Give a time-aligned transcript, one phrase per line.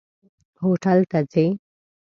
[0.61, 1.47] هوټل ته ځئ؟